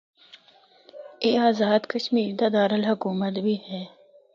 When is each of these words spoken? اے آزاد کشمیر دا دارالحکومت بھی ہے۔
اے 1.23 1.31
آزاد 1.49 1.81
کشمیر 1.93 2.29
دا 2.39 2.47
دارالحکومت 2.55 3.33
بھی 3.45 3.55
ہے۔ 3.67 3.81